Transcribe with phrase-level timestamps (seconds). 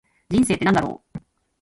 [0.29, 1.19] 人生って何だろう。